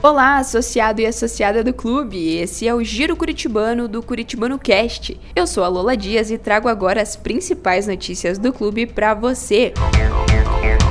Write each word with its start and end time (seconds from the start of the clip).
Olá, 0.00 0.36
associado 0.36 1.00
e 1.00 1.06
associada 1.06 1.64
do 1.64 1.74
clube. 1.74 2.36
Esse 2.36 2.68
é 2.68 2.72
o 2.72 2.84
Giro 2.84 3.16
Curitibano 3.16 3.88
do 3.88 4.00
Curitibano 4.00 4.56
Cast. 4.56 5.18
Eu 5.34 5.44
sou 5.44 5.64
a 5.64 5.68
Lola 5.68 5.96
Dias 5.96 6.30
e 6.30 6.38
trago 6.38 6.68
agora 6.68 7.02
as 7.02 7.16
principais 7.16 7.88
notícias 7.88 8.38
do 8.38 8.52
clube 8.52 8.86
para 8.86 9.12
você. 9.12 9.74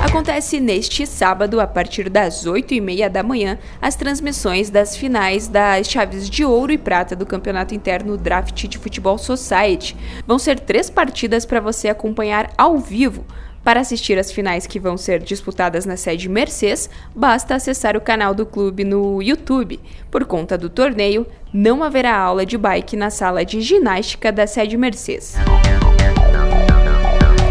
Acontece 0.04 0.60
neste 0.60 1.06
sábado, 1.06 1.58
a 1.58 1.66
partir 1.66 2.10
das 2.10 2.46
8h30 2.46 3.08
da 3.08 3.22
manhã, 3.22 3.58
as 3.80 3.96
transmissões 3.96 4.68
das 4.68 4.94
finais 4.94 5.48
das 5.48 5.88
chaves 5.88 6.28
de 6.28 6.44
ouro 6.44 6.70
e 6.70 6.78
prata 6.78 7.16
do 7.16 7.24
Campeonato 7.24 7.74
Interno 7.74 8.16
Draft 8.18 8.66
de 8.66 8.76
Futebol 8.76 9.16
Society. 9.16 9.96
Vão 10.26 10.38
ser 10.38 10.60
três 10.60 10.90
partidas 10.90 11.46
para 11.46 11.60
você 11.60 11.88
acompanhar 11.88 12.50
ao 12.58 12.78
vivo. 12.78 13.24
Para 13.64 13.80
assistir 13.80 14.18
às 14.18 14.32
finais 14.32 14.66
que 14.66 14.78
vão 14.78 14.96
ser 14.96 15.22
disputadas 15.22 15.84
na 15.84 15.96
sede 15.96 16.28
Mercedes, 16.28 16.88
basta 17.14 17.54
acessar 17.54 17.96
o 17.96 18.00
canal 18.00 18.34
do 18.34 18.46
clube 18.46 18.84
no 18.84 19.22
YouTube. 19.22 19.80
Por 20.10 20.24
conta 20.24 20.56
do 20.56 20.70
torneio, 20.70 21.26
não 21.52 21.82
haverá 21.82 22.16
aula 22.16 22.46
de 22.46 22.56
bike 22.56 22.96
na 22.96 23.10
sala 23.10 23.44
de 23.44 23.60
ginástica 23.60 24.32
da 24.32 24.46
sede 24.46 24.76
Mercedes. 24.76 25.34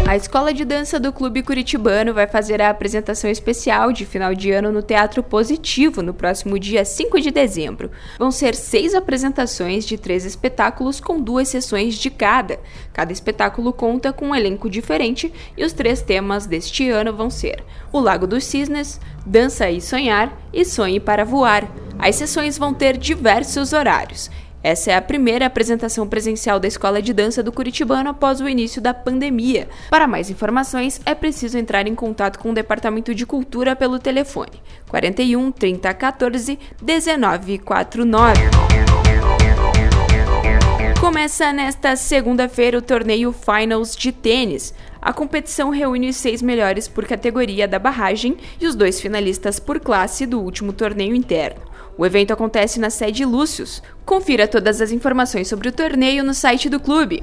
A 0.08 0.16
escola 0.16 0.54
de 0.54 0.64
dança 0.64 0.98
do 0.98 1.12
Clube 1.12 1.42
Curitibano 1.42 2.14
vai 2.14 2.26
fazer 2.26 2.62
a 2.62 2.70
apresentação 2.70 3.28
especial 3.28 3.92
de 3.92 4.06
final 4.06 4.34
de 4.34 4.50
ano 4.50 4.72
no 4.72 4.80
Teatro 4.80 5.22
Positivo 5.22 6.00
no 6.00 6.14
próximo 6.14 6.58
dia 6.58 6.82
5 6.82 7.20
de 7.20 7.30
dezembro. 7.30 7.90
Vão 8.18 8.30
ser 8.30 8.54
seis 8.54 8.94
apresentações 8.94 9.84
de 9.84 9.98
três 9.98 10.24
espetáculos 10.24 10.98
com 10.98 11.20
duas 11.20 11.48
sessões 11.48 11.94
de 11.94 12.08
cada. 12.08 12.58
Cada 12.90 13.12
espetáculo 13.12 13.70
conta 13.70 14.10
com 14.10 14.28
um 14.28 14.34
elenco 14.34 14.70
diferente 14.70 15.30
e 15.54 15.62
os 15.62 15.74
três 15.74 16.00
temas 16.00 16.46
deste 16.46 16.88
ano 16.88 17.12
vão 17.12 17.28
ser 17.28 17.62
O 17.92 18.00
Lago 18.00 18.26
dos 18.26 18.44
Cisnes, 18.44 18.98
Dança 19.26 19.70
e 19.70 19.78
Sonhar 19.78 20.34
e 20.54 20.64
Sonhe 20.64 20.98
para 20.98 21.22
Voar. 21.22 21.70
As 21.98 22.16
sessões 22.16 22.56
vão 22.56 22.72
ter 22.72 22.96
diversos 22.96 23.74
horários. 23.74 24.30
Essa 24.62 24.90
é 24.90 24.96
a 24.96 25.02
primeira 25.02 25.46
apresentação 25.46 26.06
presencial 26.08 26.58
da 26.58 26.66
Escola 26.66 27.00
de 27.00 27.12
Dança 27.12 27.42
do 27.42 27.52
Curitibano 27.52 28.10
após 28.10 28.40
o 28.40 28.48
início 28.48 28.82
da 28.82 28.92
pandemia. 28.92 29.68
Para 29.90 30.08
mais 30.08 30.30
informações, 30.30 31.00
é 31.06 31.14
preciso 31.14 31.56
entrar 31.56 31.86
em 31.86 31.94
contato 31.94 32.38
com 32.38 32.50
o 32.50 32.54
Departamento 32.54 33.14
de 33.14 33.24
Cultura 33.24 33.76
pelo 33.76 33.98
telefone 33.98 34.60
41 34.88 35.52
30 35.52 35.94
14 35.94 36.58
19 36.82 37.58
49. 37.58 38.40
Começa 41.00 41.52
nesta 41.52 41.94
segunda-feira 41.94 42.76
o 42.76 42.82
torneio 42.82 43.32
Finals 43.32 43.96
de 43.96 44.10
tênis. 44.10 44.74
A 45.00 45.12
competição 45.12 45.70
reúne 45.70 46.08
os 46.08 46.16
seis 46.16 46.42
melhores 46.42 46.88
por 46.88 47.06
categoria 47.06 47.68
da 47.68 47.78
barragem 47.78 48.36
e 48.60 48.66
os 48.66 48.74
dois 48.74 49.00
finalistas 49.00 49.60
por 49.60 49.78
classe 49.78 50.26
do 50.26 50.40
último 50.40 50.72
torneio 50.72 51.14
interno. 51.14 51.67
O 51.98 52.06
evento 52.06 52.32
acontece 52.32 52.78
na 52.78 52.90
sede 52.90 53.24
Lúcius. 53.24 53.82
Confira 54.06 54.46
todas 54.46 54.80
as 54.80 54.92
informações 54.92 55.48
sobre 55.48 55.68
o 55.68 55.72
torneio 55.72 56.22
no 56.22 56.32
site 56.32 56.68
do 56.68 56.78
clube. 56.78 57.20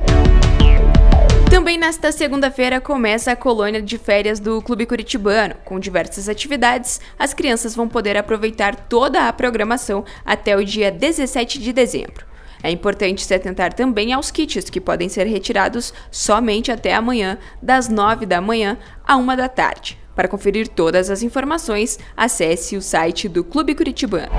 Também 1.50 1.78
nesta 1.78 2.12
segunda-feira 2.12 2.82
começa 2.82 3.32
a 3.32 3.38
colônia 3.38 3.82
de 3.82 3.98
férias 3.98 4.38
do 4.38 4.62
Clube 4.62 4.86
Curitibano. 4.86 5.56
Com 5.64 5.80
diversas 5.80 6.28
atividades, 6.28 7.00
as 7.18 7.34
crianças 7.34 7.74
vão 7.74 7.88
poder 7.88 8.18
aproveitar 8.18 8.76
toda 8.76 9.30
a 9.30 9.32
programação 9.32 10.04
até 10.26 10.58
o 10.58 10.66
dia 10.66 10.92
17 10.92 11.58
de 11.58 11.72
dezembro. 11.72 12.26
É 12.62 12.70
importante 12.70 13.24
se 13.24 13.34
atentar 13.34 13.72
também 13.72 14.12
aos 14.12 14.30
kits 14.30 14.70
que 14.70 14.82
podem 14.82 15.08
ser 15.08 15.26
retirados 15.26 15.94
somente 16.12 16.70
até 16.70 16.94
amanhã, 16.94 17.38
das 17.62 17.88
9 17.88 18.26
da 18.26 18.42
manhã 18.42 18.78
à 19.08 19.16
1 19.16 19.26
da 19.38 19.48
tarde. 19.48 20.05
Para 20.16 20.28
conferir 20.28 20.68
todas 20.70 21.10
as 21.10 21.22
informações, 21.22 22.00
acesse 22.16 22.78
o 22.78 22.82
site 22.82 23.28
do 23.28 23.44
Clube 23.44 23.76
Curitibano. 23.76 24.32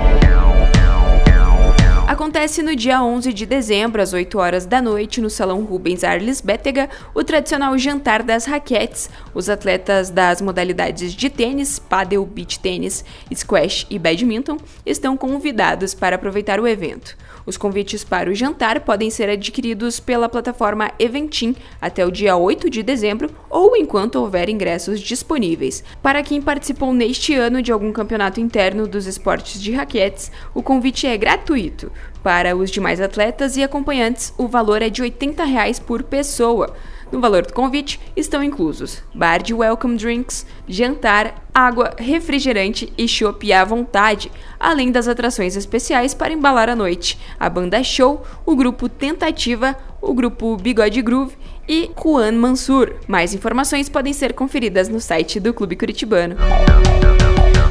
Acontece 2.07 2.63
no 2.63 2.73
dia 2.73 3.03
11 3.03 3.33
de 3.33 3.45
dezembro, 3.45 4.01
às 4.01 4.13
8 4.13 4.39
horas 4.39 4.65
da 4.65 4.81
noite, 4.81 5.19
no 5.19 5.29
Salão 5.29 5.63
Rubens 5.65 6.05
Arles 6.05 6.39
Bétega, 6.39 6.89
o 7.13 7.21
tradicional 7.21 7.77
jantar 7.77 8.23
das 8.23 8.45
raquetes. 8.45 9.09
Os 9.33 9.49
atletas 9.49 10.09
das 10.09 10.41
modalidades 10.41 11.13
de 11.13 11.29
tênis, 11.29 11.77
paddle, 11.77 12.25
beach 12.25 12.59
tênis, 12.59 13.03
squash 13.35 13.85
e 13.89 13.99
badminton 13.99 14.57
estão 14.85 15.17
convidados 15.17 15.93
para 15.93 16.15
aproveitar 16.15 16.61
o 16.61 16.67
evento. 16.67 17.15
Os 17.47 17.55
convites 17.55 18.03
para 18.03 18.29
o 18.29 18.35
jantar 18.35 18.81
podem 18.81 19.09
ser 19.09 19.29
adquiridos 19.29 20.01
pela 20.01 20.27
plataforma 20.27 20.91
Eventim 20.99 21.55
até 21.79 22.05
o 22.05 22.11
dia 22.11 22.35
8 22.35 22.69
de 22.69 22.83
dezembro 22.83 23.29
ou 23.49 23.73
enquanto 23.77 24.15
houver 24.15 24.49
ingressos 24.49 24.99
disponíveis. 24.99 25.81
Para 26.03 26.21
quem 26.21 26.41
participou 26.41 26.93
neste 26.93 27.33
ano 27.33 27.61
de 27.61 27.71
algum 27.71 27.93
campeonato 27.93 28.41
interno 28.41 28.85
dos 28.85 29.07
esportes 29.07 29.61
de 29.61 29.71
raquetes, 29.71 30.29
o 30.53 30.61
convite 30.61 31.07
é 31.07 31.15
gratuito. 31.15 31.89
Para 32.27 32.57
os 32.57 32.69
demais 32.69 32.99
atletas 32.99 33.55
e 33.55 33.63
acompanhantes, 33.63 34.33
o 34.37 34.49
valor 34.49 34.81
é 34.81 34.89
de 34.89 35.01
80 35.01 35.45
reais 35.45 35.79
por 35.79 36.03
pessoa. 36.03 36.75
No 37.09 37.21
valor 37.21 37.45
do 37.45 37.53
convite 37.53 38.01
estão 38.17 38.43
inclusos 38.43 39.01
bar 39.15 39.41
de 39.41 39.53
welcome 39.53 39.95
drinks, 39.95 40.45
jantar, 40.67 41.47
água, 41.53 41.93
refrigerante 41.97 42.91
e 42.97 43.07
chopp 43.07 43.53
à 43.53 43.63
vontade, 43.63 44.29
além 44.59 44.91
das 44.91 45.07
atrações 45.07 45.55
especiais 45.55 46.13
para 46.13 46.33
embalar 46.33 46.67
a 46.67 46.75
noite, 46.75 47.17
a 47.39 47.49
banda 47.49 47.81
Show, 47.81 48.21
o 48.45 48.57
grupo 48.57 48.89
Tentativa, 48.89 49.77
o 50.01 50.13
grupo 50.13 50.57
Bigode 50.57 51.01
Groove 51.01 51.37
e 51.65 51.91
Juan 51.97 52.33
Mansur. 52.33 52.95
Mais 53.07 53.33
informações 53.33 53.87
podem 53.87 54.11
ser 54.11 54.33
conferidas 54.33 54.89
no 54.89 54.99
site 54.99 55.39
do 55.39 55.53
Clube 55.53 55.77
Curitibano. 55.77 56.35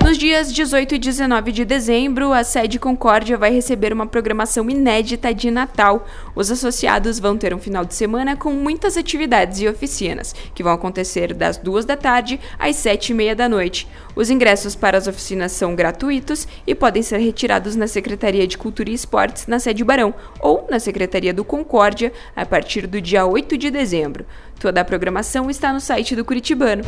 Nos 0.07 0.19
dias 0.19 0.53
18 0.53 0.95
e 0.95 0.99
19 1.01 1.51
de 1.51 1.65
dezembro, 1.65 2.33
a 2.33 2.45
sede 2.45 2.79
Concórdia 2.79 3.37
vai 3.37 3.51
receber 3.51 3.93
uma 3.93 4.07
programação 4.07 4.71
inédita 4.71 5.35
de 5.35 5.51
Natal. 5.51 6.07
Os 6.33 6.49
associados 6.49 7.19
vão 7.19 7.37
ter 7.37 7.53
um 7.53 7.59
final 7.59 7.85
de 7.85 7.93
semana 7.93 8.37
com 8.37 8.53
muitas 8.53 8.97
atividades 8.97 9.61
e 9.61 9.67
oficinas, 9.67 10.33
que 10.55 10.63
vão 10.63 10.73
acontecer 10.73 11.35
das 11.35 11.57
duas 11.57 11.85
da 11.85 11.97
tarde 11.97 12.39
às 12.57 12.77
sete 12.77 13.11
e 13.11 13.15
meia 13.17 13.35
da 13.35 13.49
noite. 13.49 13.89
Os 14.15 14.31
ingressos 14.31 14.77
para 14.77 14.97
as 14.97 15.09
oficinas 15.09 15.51
são 15.51 15.75
gratuitos 15.75 16.47
e 16.65 16.73
podem 16.73 17.03
ser 17.03 17.19
retirados 17.19 17.75
na 17.75 17.89
Secretaria 17.89 18.47
de 18.47 18.57
Cultura 18.57 18.91
e 18.91 18.95
Esportes, 18.95 19.49
na 19.49 19.59
sede 19.59 19.83
Barão, 19.83 20.15
ou 20.39 20.69
na 20.71 20.79
Secretaria 20.79 21.35
do 21.35 21.45
Concórdia, 21.45 22.13
a 22.37 22.47
partir 22.47 22.87
do 22.87 23.01
dia 23.01 23.27
8 23.27 23.59
de 23.59 23.73
dezembro. 23.73 24.25
Toda 24.61 24.81
a 24.81 24.85
programação 24.85 25.51
está 25.51 25.73
no 25.73 25.81
site 25.81 26.15
do 26.15 26.25
Curitibano. 26.25 26.85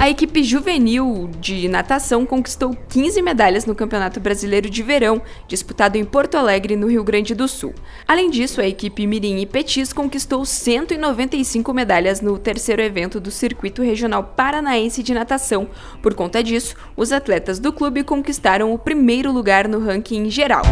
A 0.00 0.08
equipe 0.08 0.44
juvenil 0.44 1.28
de 1.40 1.66
natação 1.66 2.24
conquistou 2.24 2.72
15 2.88 3.20
medalhas 3.20 3.66
no 3.66 3.74
Campeonato 3.74 4.20
Brasileiro 4.20 4.70
de 4.70 4.80
Verão, 4.80 5.20
disputado 5.48 5.98
em 5.98 6.04
Porto 6.04 6.36
Alegre, 6.36 6.76
no 6.76 6.86
Rio 6.86 7.02
Grande 7.02 7.34
do 7.34 7.48
Sul. 7.48 7.74
Além 8.06 8.30
disso, 8.30 8.60
a 8.60 8.66
equipe 8.66 9.08
Mirim 9.08 9.40
e 9.40 9.46
Petis 9.46 9.92
conquistou 9.92 10.44
195 10.44 11.74
medalhas 11.74 12.20
no 12.20 12.38
terceiro 12.38 12.80
evento 12.80 13.18
do 13.18 13.32
Circuito 13.32 13.82
Regional 13.82 14.22
Paranaense 14.22 15.02
de 15.02 15.12
Natação. 15.12 15.68
Por 16.00 16.14
conta 16.14 16.44
disso, 16.44 16.76
os 16.96 17.10
atletas 17.10 17.58
do 17.58 17.72
clube 17.72 18.04
conquistaram 18.04 18.72
o 18.72 18.78
primeiro 18.78 19.32
lugar 19.32 19.66
no 19.66 19.80
ranking 19.80 20.30
geral. 20.30 20.62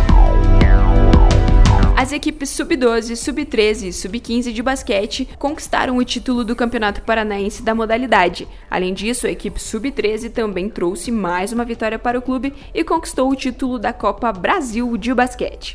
As 1.97 2.13
equipes 2.13 2.51
sub-12, 2.51 3.17
sub-13 3.17 3.87
e 3.87 3.93
sub-15 3.93 4.53
de 4.53 4.63
basquete 4.63 5.27
conquistaram 5.39 5.97
o 5.97 6.05
título 6.05 6.45
do 6.45 6.55
Campeonato 6.55 7.01
Paranaense 7.01 7.63
da 7.63 7.75
modalidade. 7.75 8.47
Além 8.71 8.93
disso, 8.93 9.27
a 9.27 9.31
equipe 9.31 9.59
sub-13 9.59 10.31
também 10.31 10.69
trouxe 10.69 11.11
mais 11.11 11.55
uma 11.55 11.65
vitória 11.65 11.99
para 11.99 12.19
o 12.19 12.23
clube 12.23 12.53
e 12.75 12.85
conquistou 12.85 13.31
o 13.31 13.35
título 13.35 13.79
da 13.79 13.95
Copa 13.95 14.31
Brasil 14.31 14.95
de 14.99 15.15
basquete. 15.15 15.75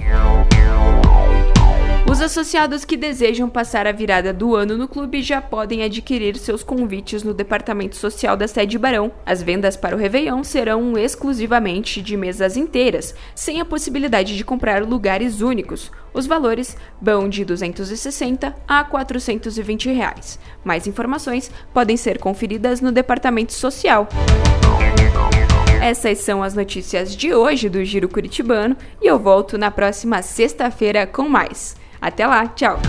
Os 2.12 2.22
associados 2.22 2.84
que 2.86 2.98
desejam 2.98 3.50
passar 3.50 3.88
a 3.88 3.92
virada 3.92 4.32
do 4.32 4.54
ano 4.54 4.78
no 4.78 4.88
clube 4.88 5.24
já 5.24 5.42
podem 5.42 5.82
adquirir 5.82 6.38
seus 6.38 6.62
convites 6.62 7.24
no 7.24 7.34
departamento 7.34 7.96
social 7.96 8.38
da 8.38 8.48
sede 8.48 8.78
Barão. 8.78 9.12
As 9.26 9.42
vendas 9.42 9.78
para 9.78 9.96
o 9.96 10.00
Réveillon 10.00 10.44
serão 10.44 10.98
exclusivamente 10.98 12.02
de 12.02 12.16
mesas 12.16 12.58
inteiras, 12.58 13.16
sem 13.34 13.60
a 13.60 13.66
possibilidade 13.66 14.36
de 14.36 14.44
comprar 14.44 14.84
lugares 14.84 15.42
únicos. 15.42 15.90
Os 16.14 16.28
valores 16.28 16.76
vão 17.02 17.30
de 17.30 17.46
260 17.46 18.56
a 18.68 18.84
420 18.84 19.90
reais. 19.92 20.40
Mais 20.64 20.88
informações 20.88 21.52
podem 21.74 21.98
ser 21.98 22.20
conferidas 22.20 22.82
no 22.82 22.92
departamento 22.92 23.54
social. 23.54 24.08
Essas 25.82 26.20
são 26.20 26.44
as 26.44 26.54
notícias 26.54 27.16
de 27.16 27.34
hoje 27.34 27.68
do 27.68 27.84
Giro 27.84 28.08
Curitibano 28.08 28.78
e 29.02 29.08
eu 29.08 29.18
volto 29.18 29.58
na 29.58 29.72
próxima 29.72 30.22
sexta-feira 30.22 31.08
com 31.08 31.28
mais. 31.28 31.76
Até 32.00 32.28
lá, 32.28 32.48
tchau! 32.48 32.80